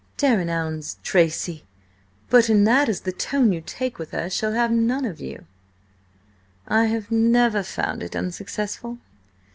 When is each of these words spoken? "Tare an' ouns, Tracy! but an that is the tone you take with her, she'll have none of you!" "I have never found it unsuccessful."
"Tare 0.17 0.39
an' 0.41 0.49
ouns, 0.49 0.97
Tracy! 1.03 1.63
but 2.31 2.49
an 2.49 2.63
that 2.63 2.89
is 2.89 3.01
the 3.01 3.11
tone 3.11 3.51
you 3.51 3.61
take 3.63 3.99
with 3.99 4.09
her, 4.13 4.31
she'll 4.31 4.53
have 4.53 4.71
none 4.71 5.05
of 5.05 5.21
you!" 5.21 5.45
"I 6.67 6.85
have 6.85 7.11
never 7.11 7.61
found 7.61 8.01
it 8.01 8.15
unsuccessful." 8.15 8.97